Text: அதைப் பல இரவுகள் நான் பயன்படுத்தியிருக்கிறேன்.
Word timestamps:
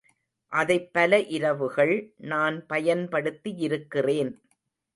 அதைப் 0.51 0.93
பல 0.93 1.19
இரவுகள் 1.29 1.93
நான் 2.17 2.65
பயன்படுத்தியிருக்கிறேன். 2.69 4.31